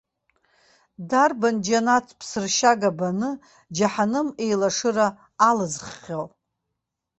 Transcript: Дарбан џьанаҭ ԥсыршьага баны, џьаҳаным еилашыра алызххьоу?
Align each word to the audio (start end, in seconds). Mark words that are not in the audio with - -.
Дарбан 1.09 1.55
џьанаҭ 1.65 2.07
ԥсыршьага 2.19 2.91
баны, 2.97 3.29
џьаҳаным 3.75 4.27
еилашыра 4.43 5.07
алызххьоу? 5.49 6.25